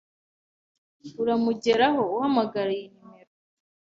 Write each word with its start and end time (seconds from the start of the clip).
Uramugeraho 1.21 2.01
uhamagara 2.15 2.69
iyi 2.77 2.87
nimero. 2.93 3.31